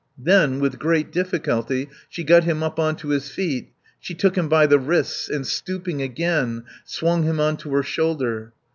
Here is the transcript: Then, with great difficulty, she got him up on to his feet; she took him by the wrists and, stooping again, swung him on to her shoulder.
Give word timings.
Then, 0.17 0.59
with 0.59 0.79
great 0.79 1.11
difficulty, 1.11 1.87
she 2.09 2.23
got 2.23 2.43
him 2.43 2.63
up 2.63 2.79
on 2.79 2.95
to 2.95 3.09
his 3.09 3.29
feet; 3.29 3.69
she 3.99 4.15
took 4.15 4.35
him 4.35 4.49
by 4.49 4.65
the 4.65 4.79
wrists 4.79 5.29
and, 5.29 5.45
stooping 5.45 6.01
again, 6.01 6.63
swung 6.83 7.21
him 7.21 7.39
on 7.39 7.55
to 7.57 7.71
her 7.75 7.83
shoulder. 7.83 8.51